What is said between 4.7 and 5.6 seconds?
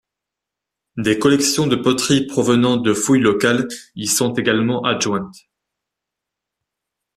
adjointes.